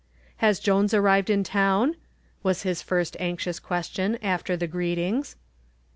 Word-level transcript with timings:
"Has 0.37 0.59
Jones 0.59 0.95
arrived 0.95 1.29
in 1.29 1.43
town?" 1.43 1.95
was 2.41 2.63
his 2.63 2.81
first 2.81 3.15
anxious 3.19 3.59
question 3.59 4.17
after 4.23 4.57
the 4.57 4.65
greetings. 4.65 5.35